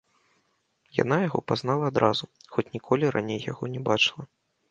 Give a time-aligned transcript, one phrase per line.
[0.99, 4.23] Яна яго пазнала адразу, хоць ніколі раней яго не бачыла.